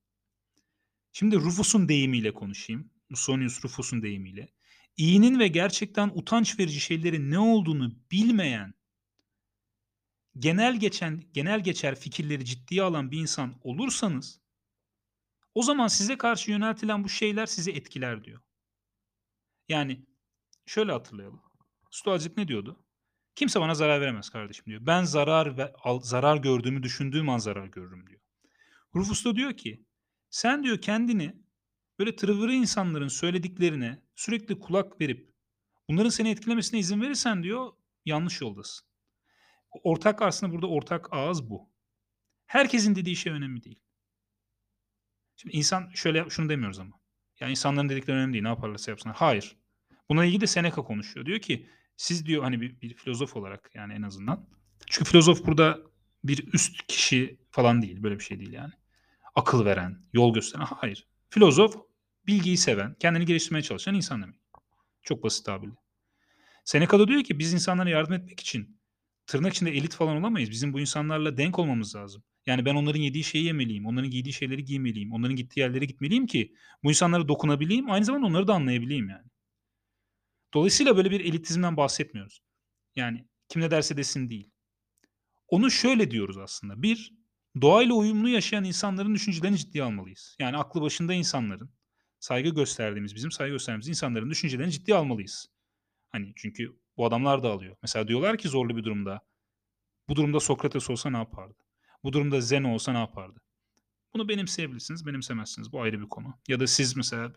Şimdi 1.13 1.37
Rufus'un 1.37 1.89
deyimiyle 1.89 2.35
konuşayım. 2.35 2.91
Musonius 3.11 3.65
Rufus'un 3.65 4.03
deyimiyle. 4.03 4.49
İyinin 4.97 5.39
ve 5.39 5.49
gerçekten 5.49 6.11
utanç 6.15 6.59
verici 6.59 6.81
şeylerin 6.81 7.31
ne 7.31 7.39
olduğunu 7.39 7.95
bilmeyen 8.11 8.75
genel 10.39 10.81
geçen 10.81 11.25
genel 11.33 11.65
geçer 11.65 11.95
fikirleri 11.95 12.45
ciddiye 12.45 12.83
alan 12.83 13.11
bir 13.11 13.19
insan 13.19 13.55
olursanız 13.63 14.41
o 15.55 15.63
zaman 15.63 15.89
size 15.89 16.19
karşı 16.19 16.51
yöneltilen 16.51 17.05
bu 17.05 17.09
şeyler 17.09 17.47
sizi 17.47 17.71
etkiler 17.71 18.25
diyor. 18.25 18.41
Yani 19.69 20.07
şöyle 20.67 20.93
hatırlayalım. 20.93 21.43
Stoacılık 21.91 22.37
ne 22.37 22.49
diyordu? 22.49 22.85
Kimse 23.35 23.61
bana 23.61 23.75
zarar 23.75 24.01
veremez 24.01 24.31
kardeşim 24.31 24.65
diyor. 24.67 24.87
Ben 24.87 25.05
zarar 25.05 25.57
ve 25.59 25.73
al, 25.73 26.01
zarar 26.01 26.37
gördüğümü 26.37 26.83
düşündüğüm 26.83 27.29
an 27.29 27.39
zarar 27.39 27.67
görürüm 27.67 28.07
diyor. 28.07 28.21
Rufus 28.95 29.25
da 29.25 29.37
diyor 29.37 29.57
ki 29.57 29.85
sen 30.31 30.63
diyor 30.63 30.81
kendini 30.81 31.37
böyle 31.99 32.17
tırvırı 32.17 32.53
insanların 32.53 33.09
söylediklerine 33.09 34.03
sürekli 34.15 34.59
kulak 34.59 35.01
verip 35.01 35.31
bunların 35.89 36.11
seni 36.11 36.31
etkilemesine 36.31 36.81
izin 36.81 37.01
verirsen 37.01 37.43
diyor 37.43 37.73
yanlış 38.05 38.41
yoldasın. 38.41 38.87
Ortak 39.71 40.23
aslında 40.23 40.53
burada 40.53 40.67
ortak 40.67 41.13
ağız 41.13 41.51
bu. 41.51 41.71
Herkesin 42.47 42.95
dediği 42.95 43.17
şey 43.17 43.33
önemli 43.33 43.63
değil. 43.63 43.81
Şimdi 45.37 45.57
insan 45.57 45.91
şöyle 45.95 46.31
şunu 46.31 46.49
demiyoruz 46.49 46.79
ama. 46.79 47.01
Yani 47.41 47.51
insanların 47.51 47.89
dedikleri 47.89 48.17
önemli 48.17 48.33
değil. 48.33 48.43
Ne 48.43 48.49
yaparlarsa 48.49 48.91
yapsınlar. 48.91 49.17
Hayır. 49.17 49.57
Buna 50.09 50.25
ilgili 50.25 50.41
de 50.41 50.47
Seneca 50.47 50.83
konuşuyor. 50.83 51.27
Diyor 51.27 51.39
ki 51.39 51.69
siz 52.01 52.27
diyor 52.27 52.43
hani 52.43 52.61
bir, 52.61 52.81
bir 52.81 52.95
filozof 52.95 53.37
olarak 53.37 53.71
yani 53.75 53.93
en 53.93 54.03
azından. 54.03 54.49
Çünkü 54.87 55.11
filozof 55.11 55.47
burada 55.47 55.79
bir 56.25 56.53
üst 56.53 56.87
kişi 56.87 57.39
falan 57.51 57.83
değil. 57.83 58.03
Böyle 58.03 58.19
bir 58.19 58.25
şey 58.25 58.41
değil 58.41 58.53
yani. 58.53 58.73
Akıl 59.35 59.65
veren, 59.65 59.99
yol 60.13 60.35
gösteren. 60.35 60.65
Hayır. 60.65 61.07
Filozof 61.31 61.77
bilgiyi 62.27 62.57
seven, 62.57 62.97
kendini 63.01 63.27
geliştirmeye 63.27 63.63
çalışan 63.63 63.95
insan 63.95 64.23
demek. 64.23 64.41
Çok 65.03 65.25
basit 65.25 65.47
tabirle. 65.47 65.73
Seneca 66.65 66.99
da 66.99 67.09
diyor 67.09 67.25
ki 67.25 67.39
biz 67.39 67.53
insanlara 67.53 67.91
yardım 67.91 68.13
etmek 68.13 68.41
için 68.41 68.81
tırnak 69.27 69.55
içinde 69.55 69.71
elit 69.71 69.95
falan 69.95 70.17
olamayız. 70.17 70.51
Bizim 70.51 70.73
bu 70.73 70.81
insanlarla 70.81 71.37
denk 71.37 71.59
olmamız 71.59 71.97
lazım. 71.97 72.23
Yani 72.47 72.65
ben 72.65 72.75
onların 72.75 73.01
yediği 73.01 73.25
şeyi 73.25 73.45
yemeliyim. 73.45 73.87
Onların 73.87 74.11
giydiği 74.11 74.33
şeyleri 74.33 74.65
giymeliyim. 74.65 75.13
Onların 75.13 75.37
gittiği 75.37 75.61
yerlere 75.61 75.85
gitmeliyim 75.85 76.27
ki 76.27 76.55
bu 76.85 76.89
insanlara 76.89 77.29
dokunabileyim. 77.29 77.91
Aynı 77.91 78.05
zamanda 78.05 78.27
onları 78.27 78.49
da 78.49 78.55
anlayabileyim 78.55 79.09
yani. 79.09 79.30
Dolayısıyla 80.55 80.97
böyle 80.97 81.11
bir 81.11 81.21
elitizmden 81.21 81.77
bahsetmiyoruz. 81.77 82.41
Yani 82.97 83.29
kim 83.49 83.63
ne 83.63 83.71
derse 83.71 83.97
desin 83.97 84.31
değil. 84.31 84.51
Onu 85.49 85.71
şöyle 85.71 86.11
diyoruz 86.11 86.39
aslında. 86.39 86.83
Bir, 86.83 87.13
doğayla 87.61 87.95
uyumlu 87.95 88.29
yaşayan 88.29 88.65
insanların 88.65 89.15
düşüncelerini 89.15 89.59
ciddiye 89.59 89.85
almalıyız. 89.85 90.37
Yani 90.39 90.57
aklı 90.57 90.81
başında 90.81 91.15
insanların, 91.15 91.71
saygı 92.21 92.49
gösterdiğimiz, 92.49 93.15
bizim 93.15 93.31
saygı 93.31 93.53
gösterdiğimiz 93.53 93.89
insanların 93.89 94.31
düşüncelerini 94.31 94.73
ciddiye 94.73 94.97
almalıyız. 94.97 95.47
Hani 96.09 96.33
çünkü 96.37 96.81
bu 96.97 97.07
adamlar 97.07 97.43
da 97.43 97.51
alıyor. 97.51 97.77
Mesela 97.83 98.09
diyorlar 98.09 98.39
ki 98.39 98.49
zorlu 98.49 98.77
bir 98.77 98.85
durumda, 98.85 99.21
bu 100.09 100.17
durumda 100.17 100.41
Sokrates 100.41 100.91
olsa 100.91 101.11
ne 101.11 101.17
yapardı? 101.17 101.55
Bu 102.05 102.13
durumda 102.13 102.41
Zen 102.41 102.65
olsa 102.65 102.93
ne 102.93 102.99
yapardı? 102.99 103.41
Bunu 104.15 104.29
benimseyebilirsiniz, 104.29 105.07
benimsemezsiniz. 105.07 105.73
Bu 105.73 105.83
ayrı 105.83 106.01
bir 106.01 106.09
konu. 106.09 106.35
Ya 106.49 106.61
da 106.61 106.67
siz 106.67 106.97
mesela 106.97 107.33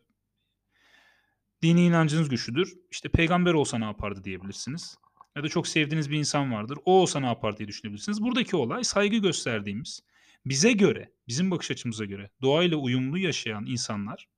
dini 1.64 1.86
inancınız 1.86 2.30
güçlüdür. 2.30 2.78
İşte 2.92 3.10
peygamber 3.10 3.54
olsa 3.54 3.78
ne 3.78 3.86
yapardı 3.86 4.24
diyebilirsiniz. 4.24 4.98
Ya 5.36 5.44
da 5.44 5.50
çok 5.50 5.68
sevdiğiniz 5.68 6.10
bir 6.10 6.18
insan 6.18 6.54
vardır. 6.54 6.78
O 6.86 7.02
olsa 7.02 7.20
ne 7.20 7.26
yapar 7.26 7.58
diye 7.58 7.68
düşünebilirsiniz. 7.68 8.22
Buradaki 8.22 8.56
olay 8.56 8.84
saygı 8.84 9.18
gösterdiğimiz, 9.18 10.04
bize 10.46 10.72
göre, 10.72 11.14
bizim 11.28 11.52
bakış 11.52 11.72
açımıza 11.72 12.06
göre 12.06 12.30
doğayla 12.42 12.78
uyumlu 12.78 13.18
yaşayan 13.18 13.66
insanlar, 13.66 14.30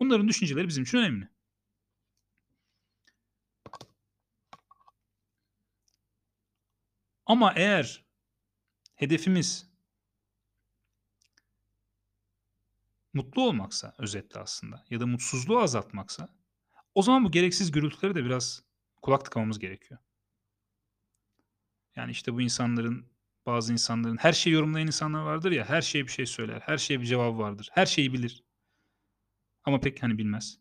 bunların 0.00 0.28
düşünceleri 0.28 0.68
bizim 0.68 0.84
için 0.84 0.98
önemli. 0.98 1.28
Ama 7.26 7.52
eğer 7.56 8.04
hedefimiz 8.94 9.70
mutlu 13.14 13.42
olmaksa 13.42 13.94
özetle 13.98 14.40
aslında 14.40 14.84
ya 14.90 15.00
da 15.00 15.06
mutsuzluğu 15.06 15.58
azaltmaksa 15.58 16.43
o 16.94 17.02
zaman 17.02 17.24
bu 17.24 17.30
gereksiz 17.30 17.70
gürültülere 17.70 18.14
de 18.14 18.24
biraz 18.24 18.62
kulak 19.02 19.24
tıkamamız 19.24 19.58
gerekiyor. 19.58 20.00
Yani 21.96 22.10
işte 22.10 22.34
bu 22.34 22.40
insanların 22.40 23.06
bazı 23.46 23.72
insanların 23.72 24.16
her 24.16 24.32
şeyi 24.32 24.54
yorumlayan 24.54 24.86
insanlar 24.86 25.22
vardır 25.22 25.52
ya 25.52 25.68
her 25.68 25.82
şeye 25.82 26.04
bir 26.04 26.12
şey 26.12 26.26
söyler. 26.26 26.60
Her 26.60 26.78
şeye 26.78 27.00
bir 27.00 27.06
cevap 27.06 27.38
vardır. 27.38 27.68
Her 27.72 27.86
şeyi 27.86 28.12
bilir. 28.12 28.44
Ama 29.64 29.80
pek 29.80 30.02
hani 30.02 30.18
bilmez. 30.18 30.58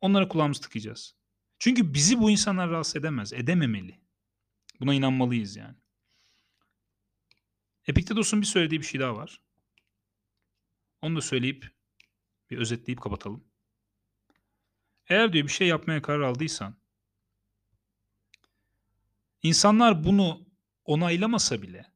Onlara 0.00 0.28
kulağımızı 0.28 0.62
tıkayacağız. 0.62 1.14
Çünkü 1.58 1.94
bizi 1.94 2.20
bu 2.20 2.30
insanlar 2.30 2.70
rahatsız 2.70 2.96
edemez. 2.96 3.32
Edememeli. 3.32 4.00
Buna 4.80 4.94
inanmalıyız 4.94 5.56
yani. 5.56 5.76
Epiktetos'un 7.86 8.40
bir 8.40 8.46
söylediği 8.46 8.80
bir 8.80 8.86
şey 8.86 9.00
daha 9.00 9.16
var. 9.16 9.40
Onu 11.02 11.16
da 11.16 11.20
söyleyip 11.20 11.74
bir 12.50 12.58
özetleyip 12.58 13.00
kapatalım. 13.00 13.44
Eğer 15.08 15.32
diyor 15.32 15.44
bir 15.46 15.52
şey 15.52 15.68
yapmaya 15.68 16.02
karar 16.02 16.20
aldıysan 16.20 16.76
insanlar 19.42 20.04
bunu 20.04 20.48
onaylamasa 20.84 21.62
bile 21.62 21.92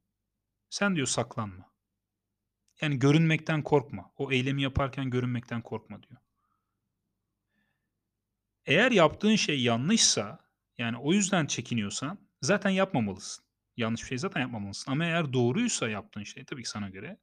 sen 0.69 0.95
diyor 0.95 1.07
saklanma. 1.07 1.69
Yani 2.81 2.99
görünmekten 2.99 3.63
korkma. 3.63 4.11
O 4.17 4.31
eylemi 4.31 4.61
yaparken 4.61 5.09
görünmekten 5.09 5.61
korkma 5.61 6.03
diyor. 6.03 6.21
Eğer 8.65 8.91
yaptığın 8.91 9.35
şey 9.35 9.61
yanlışsa 9.61 10.39
yani 10.77 10.97
o 10.97 11.13
yüzden 11.13 11.45
çekiniyorsan 11.45 12.17
zaten 12.41 12.69
yapmamalısın. 12.69 13.45
Yanlış 13.77 14.01
bir 14.01 14.07
şey 14.07 14.17
zaten 14.17 14.41
yapmamalısın. 14.41 14.91
Ama 14.91 15.05
eğer 15.05 15.33
doğruysa 15.33 15.89
yaptığın 15.89 16.23
şey 16.23 16.45
tabii 16.45 16.63
ki 16.63 16.69
sana 16.69 16.89
göre 16.89 17.17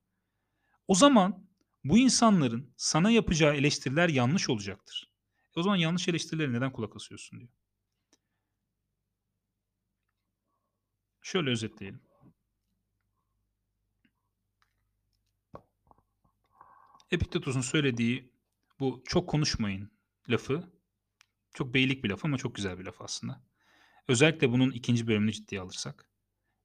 o 0.88 0.94
zaman 0.94 1.46
bu 1.84 1.98
insanların 1.98 2.74
sana 2.76 3.10
yapacağı 3.10 3.54
eleştiriler 3.54 4.08
yanlış 4.08 4.50
olacaktır. 4.50 5.10
O 5.56 5.62
zaman 5.62 5.76
yanlış 5.76 6.08
eleştirilere 6.08 6.52
neden 6.52 6.72
kulak 6.72 6.96
asıyorsun 6.96 7.40
diyor. 7.40 7.50
Şöyle 11.22 11.50
özetleyelim. 11.50 12.00
Epiktetos'un 17.10 17.60
söylediği 17.60 18.30
bu 18.80 19.02
çok 19.06 19.28
konuşmayın 19.28 19.90
lafı 20.28 20.72
çok 21.54 21.74
beylik 21.74 22.04
bir 22.04 22.10
laf 22.10 22.24
ama 22.24 22.38
çok 22.38 22.54
güzel 22.54 22.78
bir 22.78 22.84
laf 22.84 23.00
aslında. 23.00 23.42
Özellikle 24.08 24.52
bunun 24.52 24.70
ikinci 24.70 25.06
bölümünü 25.06 25.32
ciddiye 25.32 25.60
alırsak. 25.60 26.10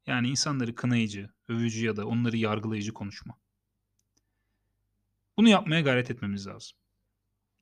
Yani 0.08 0.30
insanları 0.30 0.76
kınayıcı, 0.76 1.30
övücü 1.48 1.86
ya 1.86 1.98
da 1.98 2.08
onları 2.08 2.38
yargılayıcı 2.38 2.94
konuşma. 2.94 3.40
Bunu 5.38 5.50
yapmaya 5.50 5.82
gayret 5.82 6.12
etmemiz 6.12 6.48
lazım. 6.48 6.81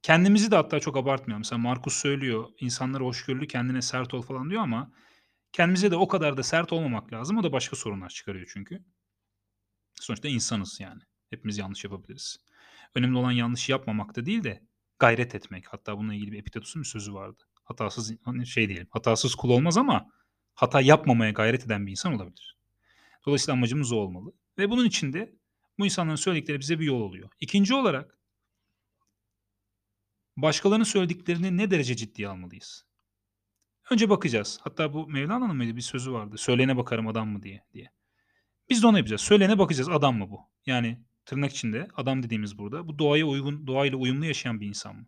Kendimizi 0.01 0.51
de 0.51 0.55
hatta 0.55 0.79
çok 0.79 0.97
abartmayalım. 0.97 1.39
Mesela 1.39 1.59
Markus 1.59 1.93
söylüyor, 1.93 2.49
insanlara 2.59 3.03
hoşgörülü, 3.03 3.47
kendine 3.47 3.81
sert 3.81 4.13
ol 4.13 4.21
falan 4.21 4.49
diyor 4.49 4.61
ama 4.61 4.91
kendimize 5.51 5.91
de 5.91 5.95
o 5.95 6.07
kadar 6.07 6.37
da 6.37 6.43
sert 6.43 6.73
olmamak 6.73 7.13
lazım. 7.13 7.37
O 7.37 7.43
da 7.43 7.51
başka 7.51 7.75
sorunlar 7.75 8.09
çıkarıyor 8.09 8.51
çünkü. 8.53 8.83
Sonuçta 9.95 10.27
insanız 10.27 10.79
yani. 10.79 11.01
Hepimiz 11.29 11.57
yanlış 11.57 11.83
yapabiliriz. 11.83 12.37
Önemli 12.95 13.17
olan 13.17 13.31
yanlış 13.31 13.69
yapmamak 13.69 14.15
da 14.15 14.25
değil 14.25 14.43
de 14.43 14.63
gayret 14.99 15.35
etmek. 15.35 15.73
Hatta 15.73 15.97
bununla 15.97 16.13
ilgili 16.13 16.31
bir 16.31 16.39
Epiktetos'un 16.39 16.81
bir 16.81 16.87
sözü 16.87 17.13
vardı. 17.13 17.43
Hatasız 17.63 18.13
hani 18.25 18.47
şey 18.47 18.69
diyelim. 18.69 18.87
Hatasız 18.91 19.35
kul 19.35 19.49
olmaz 19.49 19.77
ama 19.77 20.07
hata 20.53 20.81
yapmamaya 20.81 21.31
gayret 21.31 21.65
eden 21.65 21.85
bir 21.85 21.91
insan 21.91 22.13
olabilir. 22.13 22.57
Dolayısıyla 23.25 23.53
amacımız 23.53 23.91
o 23.91 23.95
olmalı. 23.95 24.33
Ve 24.57 24.69
bunun 24.69 24.85
için 24.85 25.13
de 25.13 25.35
bu 25.79 25.85
insanların 25.85 26.15
söyledikleri 26.15 26.59
bize 26.59 26.79
bir 26.79 26.85
yol 26.85 27.01
oluyor. 27.01 27.29
İkinci 27.39 27.73
olarak 27.73 28.18
başkalarının 30.41 30.83
söylediklerini 30.83 31.57
ne 31.57 31.71
derece 31.71 31.95
ciddiye 31.95 32.27
almalıyız? 32.27 32.85
Önce 33.89 34.09
bakacağız. 34.09 34.59
Hatta 34.61 34.93
bu 34.93 35.07
Mevlana'nın 35.07 35.55
mıydı 35.55 35.75
bir 35.75 35.81
sözü 35.81 36.11
vardı. 36.11 36.37
Söyleyene 36.37 36.77
bakarım 36.77 37.07
adam 37.07 37.29
mı 37.29 37.43
diye 37.43 37.63
diye. 37.73 37.91
Biz 38.69 38.83
de 38.83 38.87
onu 38.87 38.97
yapacağız. 38.97 39.21
Söyleyene 39.21 39.59
bakacağız 39.59 39.89
adam 39.89 40.17
mı 40.17 40.29
bu? 40.31 40.39
Yani 40.65 40.99
tırnak 41.25 41.51
içinde 41.51 41.87
adam 41.95 42.23
dediğimiz 42.23 42.57
burada 42.57 42.87
bu 42.87 42.99
doğaya 42.99 43.25
uygun, 43.25 43.67
doğayla 43.67 43.97
uyumlu 43.97 44.25
yaşayan 44.25 44.61
bir 44.61 44.67
insan 44.67 44.95
mı? 44.95 45.07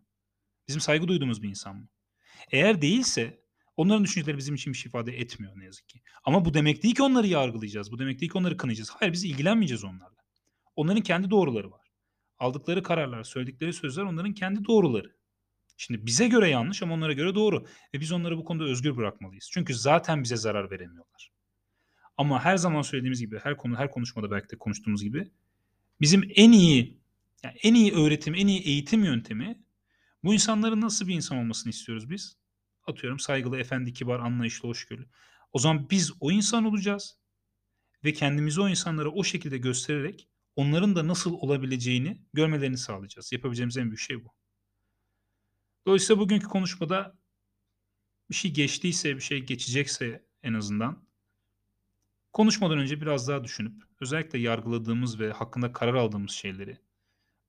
Bizim 0.68 0.82
saygı 0.82 1.08
duyduğumuz 1.08 1.44
bir 1.44 1.50
insan 1.50 1.76
mı? 1.76 1.88
Eğer 2.52 2.82
değilse 2.82 3.42
onların 3.78 4.04
düşünceleri 4.04 4.38
bizim 4.38 4.56
için 4.56 4.74
bir 4.74 4.78
şey 4.78 4.90
ifade 4.90 5.18
etmiyor 5.20 5.54
ne 5.60 5.66
yazık 5.66 5.90
ki. 5.90 6.02
Ama 6.24 6.46
bu 6.46 6.54
demek 6.54 6.84
değil 6.84 6.96
ki 6.96 7.04
onları 7.04 7.28
yargılayacağız. 7.28 7.92
Bu 7.92 8.00
demek 8.00 8.20
değil 8.20 8.32
ki 8.32 8.38
onları 8.38 8.58
kınayacağız. 8.58 8.90
Hayır 8.90 9.14
biz 9.14 9.26
ilgilenmeyeceğiz 9.26 9.84
onlarla. 9.84 10.22
Onların 10.76 11.02
kendi 11.02 11.30
doğruları 11.30 11.72
var. 11.72 11.88
Aldıkları 12.40 12.84
kararlar, 12.84 13.24
söyledikleri 13.24 13.74
sözler 13.74 14.04
onların 14.04 14.34
kendi 14.34 14.66
doğruları. 14.66 15.21
Şimdi 15.82 16.06
bize 16.06 16.28
göre 16.28 16.50
yanlış 16.50 16.84
ama 16.84 16.94
onlara 16.94 17.14
göre 17.14 17.36
doğru. 17.36 17.66
Ve 17.94 18.00
biz 18.00 18.12
onları 18.12 18.38
bu 18.38 18.46
konuda 18.46 18.64
özgür 18.64 18.98
bırakmalıyız. 18.98 19.50
Çünkü 19.54 19.74
zaten 19.74 20.24
bize 20.24 20.36
zarar 20.38 20.72
veremiyorlar. 20.72 21.32
Ama 22.18 22.46
her 22.46 22.58
zaman 22.58 22.82
söylediğimiz 22.82 23.20
gibi, 23.20 23.40
her 23.44 23.58
konu, 23.58 23.78
her 23.78 23.92
konuşmada 23.92 24.32
belki 24.32 24.50
de 24.50 24.58
konuştuğumuz 24.58 25.04
gibi 25.04 25.32
bizim 26.02 26.24
en 26.36 26.52
iyi, 26.52 27.02
yani 27.44 27.56
en 27.64 27.74
iyi 27.74 27.94
öğretim, 27.94 28.36
en 28.36 28.48
iyi 28.48 28.62
eğitim 28.62 29.04
yöntemi 29.04 29.64
bu 30.24 30.34
insanların 30.34 30.82
nasıl 30.82 31.08
bir 31.08 31.16
insan 31.16 31.38
olmasını 31.38 31.70
istiyoruz 31.70 32.10
biz? 32.10 32.38
Atıyorum 32.88 33.20
saygılı, 33.20 33.60
efendi, 33.60 33.94
kibar, 33.94 34.20
anlayışlı, 34.20 34.70
hoşgörülü. 34.70 35.08
O 35.54 35.60
zaman 35.60 35.90
biz 35.90 36.12
o 36.20 36.32
insan 36.32 36.66
olacağız 36.66 37.18
ve 38.04 38.14
kendimizi 38.14 38.62
o 38.62 38.70
insanlara 38.70 39.10
o 39.10 39.24
şekilde 39.24 39.58
göstererek 39.58 40.30
onların 40.56 40.96
da 40.96 41.08
nasıl 41.08 41.34
olabileceğini 41.34 42.22
görmelerini 42.34 42.78
sağlayacağız. 42.78 43.32
Yapabileceğimiz 43.32 43.78
en 43.78 43.86
büyük 43.86 44.00
şey 44.00 44.26
bu. 44.26 44.41
Dolayısıyla 45.88 46.20
bugünkü 46.20 46.48
konuşmada 46.48 47.18
bir 48.30 48.36
şey 48.36 48.54
geçtiyse, 48.54 49.16
bir 49.16 49.22
şey 49.22 49.40
geçecekse 49.40 50.26
en 50.44 50.54
azından 50.54 51.08
konuşmadan 52.34 52.80
önce 52.80 53.02
biraz 53.02 53.28
daha 53.28 53.44
düşünüp 53.44 53.84
özellikle 54.02 54.40
yargıladığımız 54.40 55.20
ve 55.20 55.32
hakkında 55.32 55.74
karar 55.74 55.94
aldığımız 55.94 56.32
şeyleri 56.32 56.78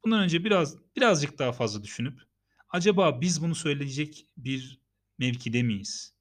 bundan 0.04 0.22
önce 0.22 0.44
biraz 0.44 0.76
birazcık 0.96 1.38
daha 1.38 1.52
fazla 1.52 1.82
düşünüp 1.82 2.22
acaba 2.68 3.20
biz 3.20 3.42
bunu 3.42 3.54
söyleyecek 3.54 4.26
bir 4.36 4.80
mevkide 5.18 5.62
miyiz? 5.62 6.14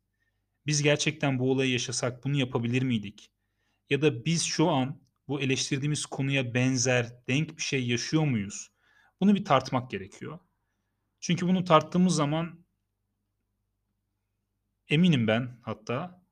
Biz 0.65 0.83
gerçekten 0.83 1.39
bu 1.39 1.51
olayı 1.51 1.71
yaşasak 1.71 2.23
bunu 2.23 2.37
yapabilir 2.37 2.81
miydik? 2.81 3.31
Ya 3.89 4.01
da 4.01 4.25
biz 4.25 4.43
şu 4.43 4.69
an 4.69 5.01
bu 5.27 5.41
eleştirdiğimiz 5.41 6.05
konuya 6.05 6.53
benzer, 6.53 7.27
denk 7.27 7.57
bir 7.57 7.61
şey 7.61 7.87
yaşıyor 7.87 8.23
muyuz? 8.23 8.71
Bunu 9.21 9.35
bir 9.35 9.45
tartmak 9.45 9.91
gerekiyor. 9.91 10.39
Çünkü 11.21 11.47
bunu 11.47 11.63
tarttığımız 11.63 12.15
zaman 12.15 12.65
eminim 14.89 15.27
ben 15.27 15.59
hatta 15.61 16.25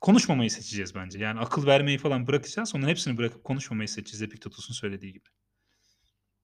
konuşmamayı 0.00 0.50
seçeceğiz 0.50 0.94
bence. 0.94 1.18
Yani 1.18 1.40
akıl 1.40 1.66
vermeyi 1.66 1.98
falan 1.98 2.26
bırakacağız. 2.26 2.74
Onların 2.74 2.90
hepsini 2.90 3.18
bırakıp 3.18 3.44
konuşmamayı 3.44 3.88
seçeceğiz 3.88 4.22
Epiktetos'un 4.22 4.74
söylediği 4.74 5.12
gibi. 5.12 5.28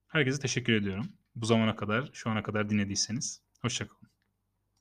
Herkese 0.07 0.39
teşekkür 0.39 0.73
ediyorum. 0.73 1.13
Bu 1.35 1.45
zamana 1.45 1.75
kadar, 1.75 2.09
şu 2.13 2.29
ana 2.29 2.43
kadar 2.43 2.69
dinlediyseniz. 2.69 3.41
Hoşçakalın. 3.61 4.04